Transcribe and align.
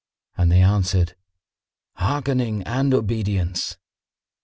And 0.35 0.51
they 0.51 0.61
answered, 0.61 1.15
"Hearkening 1.97 2.63
and 2.63 2.91
obedience!" 2.91 3.77